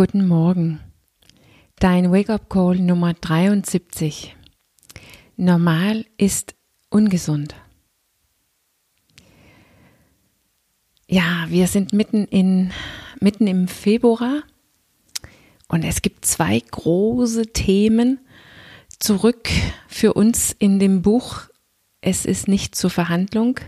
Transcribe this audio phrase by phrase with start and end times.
[0.00, 0.80] Guten Morgen.
[1.78, 4.34] Dein Wake-up-Call Nummer 73.
[5.36, 6.54] Normal ist
[6.88, 7.54] ungesund.
[11.06, 12.72] Ja, wir sind mitten in
[13.20, 14.42] mitten im Februar
[15.68, 18.20] und es gibt zwei große Themen
[18.98, 19.50] zurück
[19.86, 21.42] für uns in dem Buch
[22.00, 23.60] Es ist nicht zur Verhandlung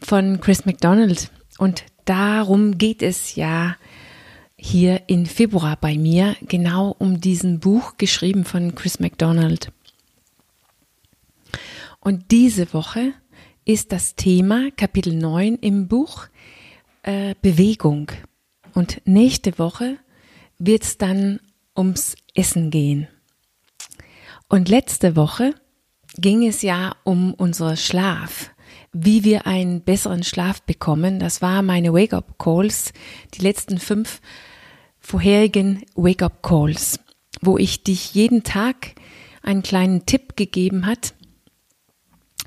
[0.00, 3.76] von Chris McDonald und darum geht es ja
[4.58, 9.72] hier in Februar bei mir, genau um diesen Buch geschrieben von Chris McDonald.
[12.00, 13.12] Und diese Woche
[13.64, 16.28] ist das Thema Kapitel 9 im Buch
[17.02, 18.12] äh, Bewegung.
[18.74, 19.98] Und nächste Woche
[20.58, 21.40] wird es dann
[21.76, 23.08] ums Essen gehen.
[24.48, 25.54] Und letzte Woche
[26.16, 28.50] ging es ja um unser Schlaf
[28.98, 31.18] wie wir einen besseren Schlaf bekommen.
[31.18, 32.92] Das war meine Wake-up-Calls,
[33.34, 34.20] die letzten fünf
[34.98, 37.00] vorherigen Wake-up-Calls,
[37.42, 38.94] wo ich dich jeden Tag
[39.42, 41.14] einen kleinen Tipp gegeben hat,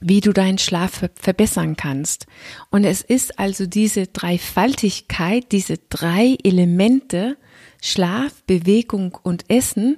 [0.01, 2.25] wie du deinen Schlaf verbessern kannst.
[2.71, 7.37] Und es ist also diese Dreifaltigkeit, diese drei Elemente,
[7.81, 9.97] Schlaf, Bewegung und Essen,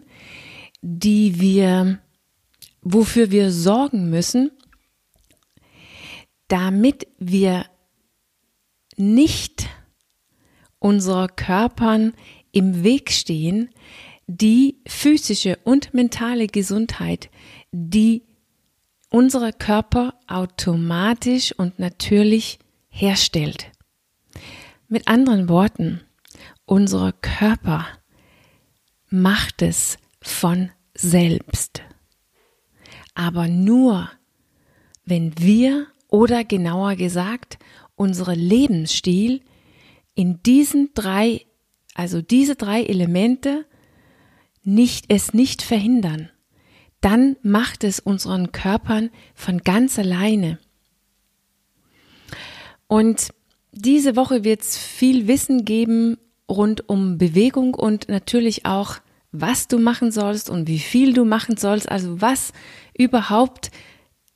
[0.81, 1.99] die wir,
[2.81, 4.51] wofür wir sorgen müssen,
[6.51, 7.65] damit wir
[8.97, 9.69] nicht
[10.79, 12.13] unserer Körpern
[12.51, 13.69] im Weg stehen,
[14.27, 17.29] die physische und mentale Gesundheit,
[17.71, 18.23] die
[19.09, 23.71] unsere Körper automatisch und natürlich herstellt.
[24.89, 26.01] Mit anderen Worten,
[26.65, 27.87] unser Körper
[29.09, 31.81] macht es von selbst.
[33.13, 34.09] Aber nur,
[35.05, 37.57] wenn wir oder genauer gesagt,
[37.95, 39.41] unsere Lebensstil
[40.13, 41.47] in diesen drei,
[41.95, 43.65] also diese drei Elemente
[44.63, 46.29] nicht, es nicht verhindern,
[46.99, 50.59] dann macht es unseren Körpern von ganz alleine.
[52.87, 53.29] Und
[53.71, 56.17] diese Woche wird es viel Wissen geben
[56.49, 58.97] rund um Bewegung und natürlich auch,
[59.31, 62.51] was du machen sollst und wie viel du machen sollst, also was
[62.97, 63.71] überhaupt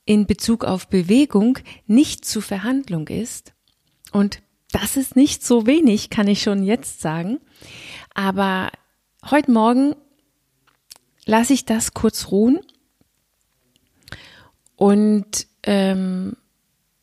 [0.06, 3.52] in Bezug auf Bewegung nicht zu Verhandlung ist.
[4.12, 4.40] Und
[4.72, 7.40] das ist nicht so wenig, kann ich schon jetzt sagen.
[8.14, 8.70] Aber
[9.30, 9.94] heute Morgen
[11.26, 12.60] lasse ich das kurz ruhen
[14.76, 16.36] und ähm,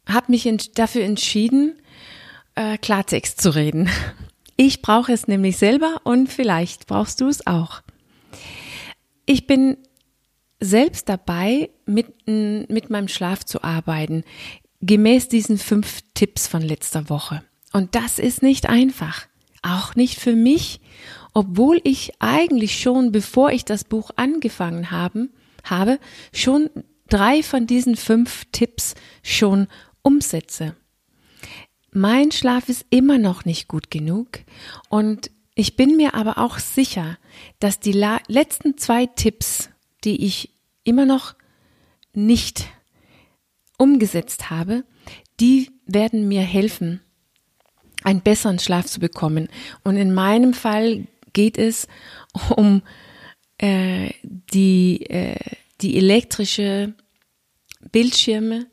[0.08, 1.76] habe mich dafür entschieden,
[2.56, 3.90] äh, Klartext zu reden.
[4.56, 7.82] Ich brauche es nämlich selber und vielleicht brauchst du es auch.
[9.26, 9.78] Ich bin
[10.64, 14.24] selbst dabei, mit, mit meinem Schlaf zu arbeiten,
[14.82, 17.44] gemäß diesen fünf Tipps von letzter Woche.
[17.72, 19.28] Und das ist nicht einfach.
[19.62, 20.82] Auch nicht für mich,
[21.34, 25.30] obwohl ich eigentlich schon, bevor ich das Buch angefangen haben,
[25.64, 26.00] habe,
[26.34, 26.70] schon
[27.08, 29.68] drei von diesen fünf Tipps schon
[30.02, 30.76] umsetze.
[31.92, 34.40] Mein Schlaf ist immer noch nicht gut genug
[34.90, 37.18] und ich bin mir aber auch sicher,
[37.60, 39.70] dass die letzten zwei Tipps,
[40.04, 40.53] die ich
[40.84, 41.36] immer noch
[42.14, 42.70] nicht
[43.78, 44.84] umgesetzt habe,
[45.40, 47.02] die werden mir helfen,
[48.04, 49.48] einen besseren Schlaf zu bekommen.
[49.84, 51.88] Und in meinem Fall geht es
[52.56, 52.82] um
[53.58, 55.40] äh, die, äh,
[55.82, 56.94] die elektrische
[57.92, 58.68] Bildschirme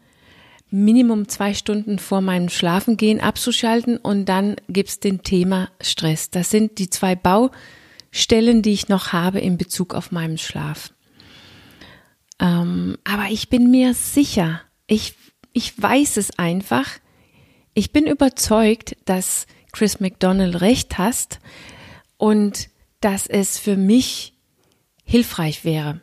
[0.72, 6.30] Minimum zwei Stunden vor meinem Schlafengehen abzuschalten und dann gibt's den Thema Stress.
[6.30, 10.94] Das sind die zwei Baustellen, die ich noch habe in Bezug auf meinen Schlaf.
[13.10, 15.14] Aber ich bin mir sicher, ich,
[15.52, 16.88] ich weiß es einfach,
[17.74, 21.40] ich bin überzeugt, dass Chris McDonald recht hast
[22.18, 24.34] und dass es für mich
[25.02, 26.02] hilfreich wäre.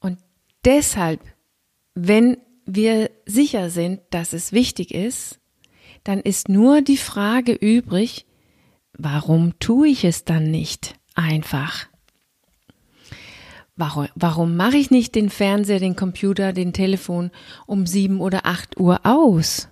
[0.00, 0.18] Und
[0.64, 1.20] deshalb,
[1.94, 5.38] wenn wir sicher sind, dass es wichtig ist,
[6.02, 8.26] dann ist nur die Frage übrig,
[8.94, 11.87] warum tue ich es dann nicht einfach?
[13.78, 17.30] Warum, warum mache ich nicht den Fernseher, den Computer, den Telefon
[17.64, 19.68] um sieben oder acht Uhr aus?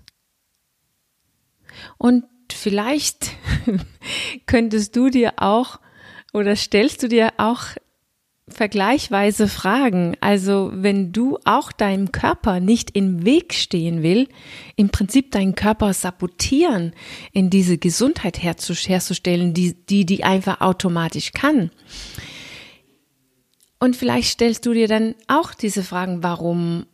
[1.99, 3.32] Und vielleicht
[4.47, 5.81] könntest du dir auch
[6.32, 7.64] oder stellst du dir auch
[8.47, 10.17] vergleichweise Fragen.
[10.20, 14.29] Also wenn du auch deinem Körper nicht im Weg stehen will,
[14.76, 16.93] im Prinzip deinen Körper sabotieren,
[17.32, 21.73] in diese Gesundheit herzustellen, die, die, die einfach automatisch kann
[23.78, 26.87] und vielleicht stellst du dir dann auch diese Fragen, warum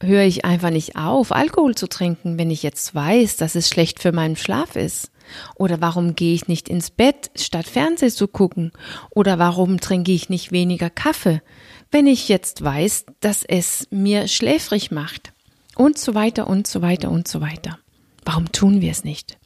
[0.00, 4.00] höre ich einfach nicht auf, Alkohol zu trinken, wenn ich jetzt weiß, dass es schlecht
[4.00, 5.10] für meinen Schlaf ist?
[5.56, 8.72] Oder warum gehe ich nicht ins Bett, statt Fernseh zu gucken?
[9.10, 11.42] Oder warum trinke ich nicht weniger Kaffee,
[11.90, 15.32] wenn ich jetzt weiß, dass es mir schläfrig macht?
[15.76, 17.78] Und so weiter und so weiter und so weiter.
[18.24, 19.38] Warum tun wir es nicht?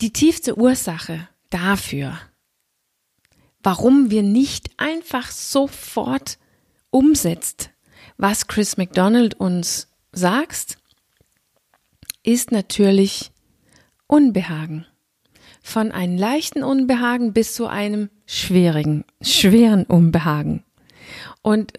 [0.00, 2.18] Die tiefste Ursache dafür,
[3.62, 6.38] warum wir nicht einfach sofort
[6.90, 7.70] umsetzt,
[8.16, 10.78] was Chris McDonald uns sagt,
[12.22, 13.30] ist natürlich
[14.06, 14.86] Unbehagen.
[15.62, 20.64] Von einem leichten Unbehagen bis zu einem schwierigen, schweren Unbehagen.
[21.42, 21.72] Und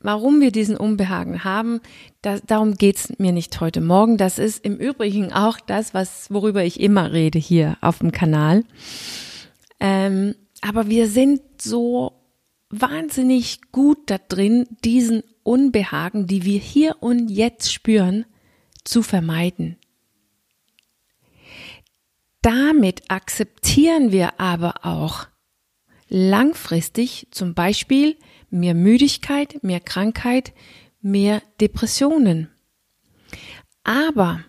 [0.00, 1.80] warum wir diesen Unbehagen haben,
[2.20, 4.16] das, darum geht's mir nicht heute Morgen.
[4.16, 8.64] Das ist im Übrigen auch das, was, worüber ich immer rede hier auf dem Kanal.
[9.80, 12.12] Ähm, aber wir sind so
[12.70, 18.24] wahnsinnig gut da drin, diesen Unbehagen, die wir hier und jetzt spüren,
[18.84, 19.76] zu vermeiden.
[22.40, 25.26] Damit akzeptieren wir aber auch
[26.08, 28.16] langfristig zum Beispiel
[28.50, 30.52] mehr Müdigkeit, mehr Krankheit,
[31.00, 32.50] mehr Depressionen.
[33.84, 34.44] Aber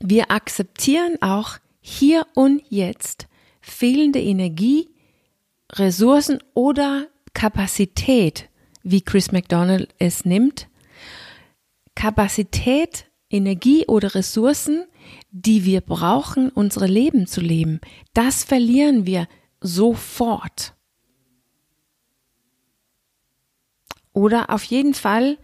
[0.00, 3.27] wir akzeptieren auch hier und jetzt
[3.70, 4.88] fehlende Energie,
[5.72, 8.48] Ressourcen oder Kapazität,
[8.82, 10.68] wie Chris McDonald es nimmt.
[11.94, 14.84] Kapazität, Energie oder Ressourcen,
[15.30, 17.80] die wir brauchen, unsere Leben zu leben,
[18.14, 19.28] das verlieren wir
[19.60, 20.74] sofort.
[24.12, 25.38] Oder auf jeden Fall,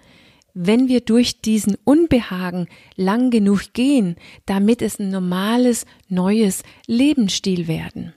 [0.54, 4.16] wenn wir durch diesen Unbehagen lang genug gehen,
[4.46, 8.14] damit es ein normales, neues Lebensstil werden,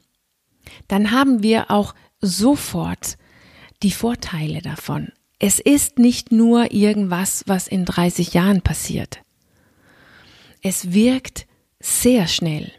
[0.87, 3.17] dann haben wir auch sofort
[3.83, 5.11] die Vorteile davon.
[5.39, 9.21] Es ist nicht nur irgendwas, was in 30 Jahren passiert.
[10.61, 11.45] Es wirkt
[11.79, 12.71] sehr schnell.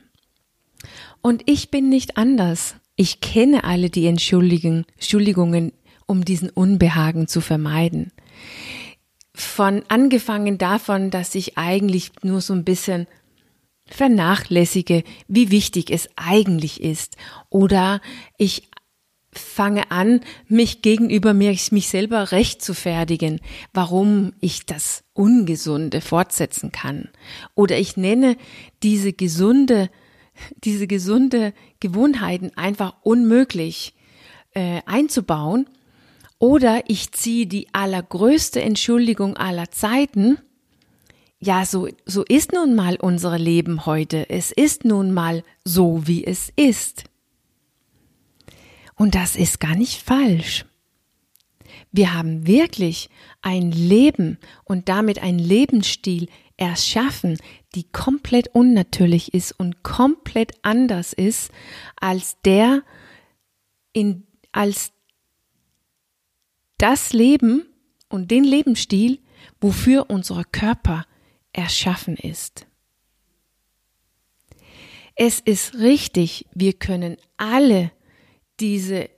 [1.20, 2.74] Und ich bin nicht anders.
[2.96, 5.72] Ich kenne alle die Entschuldigungen,
[6.06, 8.12] um diesen Unbehagen zu vermeiden.
[9.38, 13.06] Von angefangen davon, dass ich eigentlich nur so ein bisschen
[13.86, 17.16] vernachlässige, wie wichtig es eigentlich ist.
[17.48, 18.00] Oder
[18.36, 18.68] ich
[19.30, 23.40] fange an, mich gegenüber mir, mich selber recht zu fertigen,
[23.72, 27.08] warum ich das Ungesunde fortsetzen kann.
[27.54, 28.36] Oder ich nenne
[28.82, 29.88] diese gesunde,
[30.64, 33.94] diese gesunde Gewohnheiten einfach unmöglich
[34.54, 35.68] äh, einzubauen
[36.38, 40.38] oder ich ziehe die allergrößte Entschuldigung aller Zeiten.
[41.40, 44.28] Ja, so, so ist nun mal unser Leben heute.
[44.30, 47.04] Es ist nun mal so, wie es ist.
[48.94, 50.64] Und das ist gar nicht falsch.
[51.92, 53.08] Wir haben wirklich
[53.40, 57.38] ein Leben und damit ein Lebensstil erschaffen,
[57.74, 61.52] die komplett unnatürlich ist und komplett anders ist
[61.96, 62.82] als der
[63.92, 64.92] in, als
[66.78, 67.66] das Leben
[68.08, 69.18] und den Lebensstil,
[69.60, 71.04] wofür unser Körper
[71.52, 72.66] erschaffen ist.
[75.14, 77.90] Es ist richtig, wir können alle
[78.60, 79.10] diese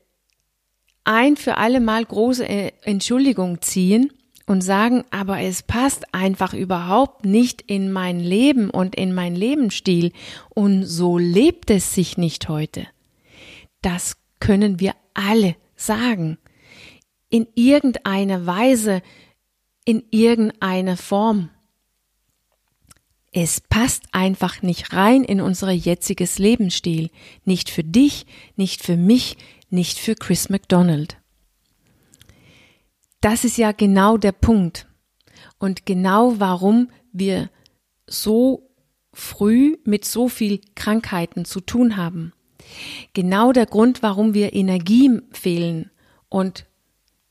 [1.04, 4.12] ein für alle Mal große äh, Entschuldigung ziehen
[4.46, 10.12] und sagen, aber es passt einfach überhaupt nicht in mein Leben und in mein Lebensstil
[10.50, 12.86] und so lebt es sich nicht heute.
[13.82, 16.38] Das können wir alle sagen
[17.30, 19.02] in irgendeiner Weise,
[19.84, 21.50] in irgendeiner Form.
[23.32, 27.10] Es passt einfach nicht rein in unser jetziges Lebensstil.
[27.44, 29.36] Nicht für dich, nicht für mich,
[29.70, 31.16] nicht für Chris McDonald.
[33.20, 34.88] Das ist ja genau der Punkt.
[35.58, 37.50] Und genau warum wir
[38.06, 38.70] so
[39.12, 42.32] früh mit so viel Krankheiten zu tun haben.
[43.12, 45.90] Genau der Grund, warum wir Energie fehlen
[46.28, 46.66] und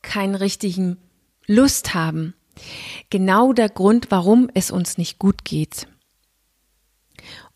[0.01, 0.97] keinen richtigen
[1.45, 2.33] Lust haben.
[3.09, 5.87] Genau der Grund, warum es uns nicht gut geht.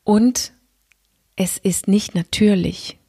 [0.04, 0.54] Und
[1.36, 3.00] es ist nicht natürlich.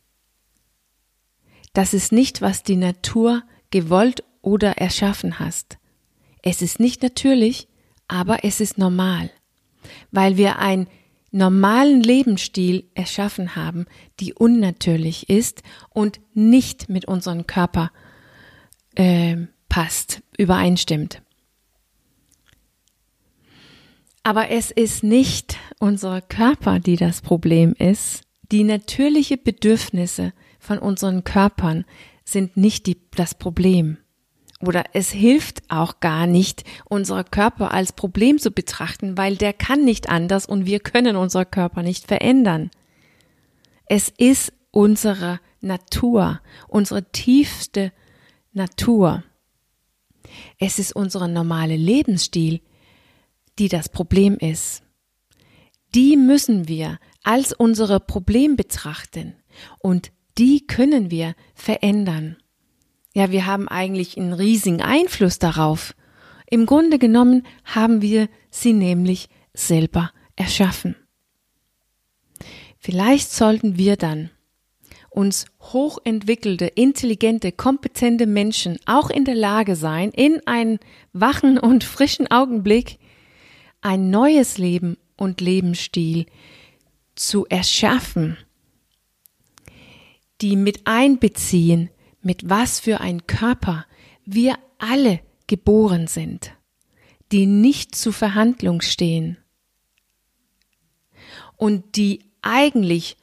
[1.72, 5.78] Das ist nicht, was die Natur gewollt oder erschaffen hast.
[6.42, 7.68] Es ist nicht natürlich,
[8.06, 9.30] aber es ist normal,
[10.10, 10.88] weil wir einen
[11.30, 13.86] normalen Lebensstil erschaffen haben,
[14.20, 17.90] die unnatürlich ist und nicht mit unserem Körper
[18.94, 19.36] äh,
[19.68, 21.22] passt, übereinstimmt.
[24.22, 28.22] Aber es ist nicht unser Körper, die das Problem ist.
[28.50, 31.84] Die natürlichen Bedürfnisse von unseren Körpern
[32.24, 33.98] sind nicht die, das Problem
[34.66, 39.84] oder es hilft auch gar nicht, unser Körper als Problem zu betrachten, weil der kann
[39.84, 42.70] nicht anders und wir können unser Körper nicht verändern.
[43.86, 47.92] Es ist unsere Natur, unsere tiefste
[48.54, 49.22] Natur.
[50.58, 52.60] Es ist unser normaler Lebensstil,
[53.58, 54.82] die das Problem ist.
[55.94, 59.34] Die müssen wir als unsere Problem betrachten
[59.78, 62.36] und die können wir verändern.
[63.14, 65.94] Ja, wir haben eigentlich einen riesigen Einfluss darauf.
[66.50, 70.96] Im Grunde genommen haben wir sie nämlich selber erschaffen.
[72.78, 74.30] Vielleicht sollten wir dann
[75.14, 80.80] uns hochentwickelte, intelligente, kompetente Menschen auch in der Lage sein, in einen
[81.12, 82.98] wachen und frischen Augenblick
[83.80, 86.26] ein neues Leben und Lebensstil
[87.14, 88.36] zu erschaffen,
[90.40, 91.90] die mit einbeziehen,
[92.20, 93.86] mit was für ein Körper
[94.24, 96.52] wir alle geboren sind,
[97.30, 99.36] die nicht zu Verhandlung stehen
[101.56, 103.16] und die eigentlich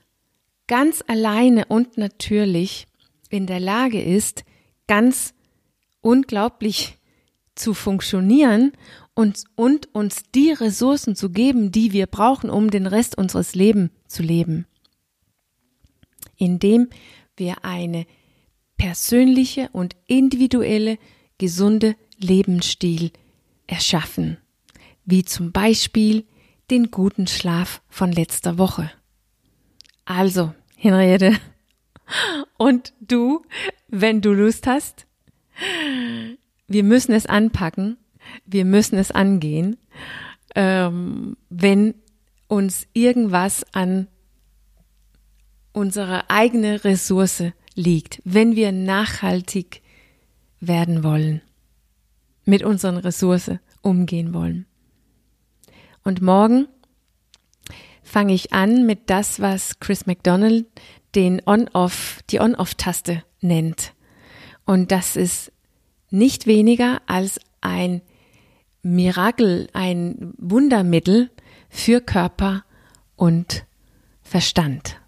[0.71, 2.87] ganz alleine und natürlich
[3.29, 4.45] in der Lage ist,
[4.87, 5.33] ganz
[5.99, 6.97] unglaublich
[7.55, 8.71] zu funktionieren
[9.13, 13.91] und, und uns die Ressourcen zu geben, die wir brauchen, um den Rest unseres Lebens
[14.07, 14.65] zu leben.
[16.37, 16.87] Indem
[17.35, 18.05] wir eine
[18.77, 20.97] persönliche und individuelle
[21.37, 23.11] gesunde Lebensstil
[23.67, 24.37] erschaffen,
[25.03, 26.23] wie zum Beispiel
[26.69, 28.89] den guten Schlaf von letzter Woche.
[30.05, 31.37] Also, Henriette,
[32.57, 33.43] und du,
[33.87, 35.05] wenn du Lust hast,
[36.67, 37.97] wir müssen es anpacken,
[38.47, 39.77] wir müssen es angehen,
[40.55, 41.93] ähm, wenn
[42.47, 44.07] uns irgendwas an
[45.71, 47.43] unsere eigene Ressource
[47.75, 49.83] liegt, wenn wir nachhaltig
[50.61, 51.41] werden wollen,
[52.43, 54.65] mit unseren Ressourcen umgehen wollen.
[56.03, 56.67] Und morgen
[58.11, 60.65] fange ich an mit das, was Chris McDonald
[61.15, 63.93] den On-Off, die On-Off-Taste nennt.
[64.65, 65.51] Und das ist
[66.09, 68.01] nicht weniger als ein
[68.83, 71.31] Mirakel, ein Wundermittel
[71.69, 72.65] für Körper
[73.15, 73.65] und
[74.21, 75.00] Verstand.